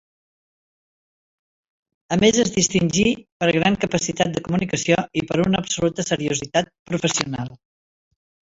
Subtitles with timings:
[2.15, 3.05] A més es distingí
[3.43, 7.57] per gran capacitat de comunicació i per una absoluta seriositat professional.